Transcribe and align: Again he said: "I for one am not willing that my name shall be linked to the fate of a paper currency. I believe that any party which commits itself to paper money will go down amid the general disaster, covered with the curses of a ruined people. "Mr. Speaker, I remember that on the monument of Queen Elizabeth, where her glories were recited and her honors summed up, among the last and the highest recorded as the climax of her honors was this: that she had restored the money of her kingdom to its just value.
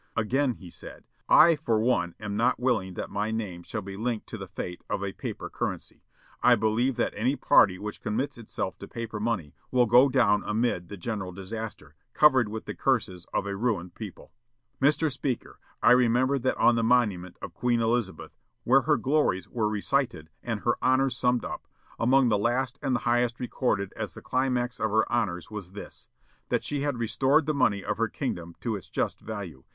Again 0.17 0.53
he 0.53 0.71
said: 0.71 1.03
"I 1.29 1.55
for 1.55 1.79
one 1.79 2.15
am 2.19 2.35
not 2.35 2.59
willing 2.59 2.95
that 2.95 3.11
my 3.11 3.29
name 3.29 3.61
shall 3.61 3.83
be 3.83 3.95
linked 3.95 4.25
to 4.29 4.37
the 4.39 4.47
fate 4.47 4.83
of 4.89 5.03
a 5.03 5.13
paper 5.13 5.47
currency. 5.47 6.01
I 6.41 6.55
believe 6.55 6.95
that 6.95 7.13
any 7.15 7.35
party 7.35 7.77
which 7.77 8.01
commits 8.01 8.35
itself 8.35 8.79
to 8.79 8.87
paper 8.87 9.19
money 9.19 9.53
will 9.69 9.85
go 9.85 10.09
down 10.09 10.41
amid 10.43 10.87
the 10.87 10.97
general 10.97 11.31
disaster, 11.31 11.93
covered 12.15 12.49
with 12.49 12.65
the 12.65 12.73
curses 12.73 13.27
of 13.31 13.45
a 13.45 13.55
ruined 13.55 13.93
people. 13.93 14.31
"Mr. 14.81 15.11
Speaker, 15.11 15.59
I 15.83 15.91
remember 15.91 16.39
that 16.39 16.57
on 16.57 16.73
the 16.73 16.83
monument 16.83 17.37
of 17.39 17.53
Queen 17.53 17.79
Elizabeth, 17.79 18.35
where 18.63 18.81
her 18.81 18.97
glories 18.97 19.47
were 19.47 19.69
recited 19.69 20.31
and 20.41 20.61
her 20.61 20.83
honors 20.83 21.15
summed 21.15 21.45
up, 21.45 21.67
among 21.99 22.29
the 22.29 22.39
last 22.39 22.79
and 22.81 22.95
the 22.95 22.99
highest 23.01 23.39
recorded 23.39 23.93
as 23.95 24.15
the 24.15 24.23
climax 24.23 24.79
of 24.79 24.89
her 24.89 25.05
honors 25.13 25.51
was 25.51 25.73
this: 25.73 26.07
that 26.49 26.63
she 26.63 26.79
had 26.79 26.97
restored 26.97 27.45
the 27.45 27.53
money 27.53 27.83
of 27.83 27.97
her 27.99 28.07
kingdom 28.07 28.55
to 28.61 28.75
its 28.75 28.89
just 28.89 29.19
value. 29.19 29.63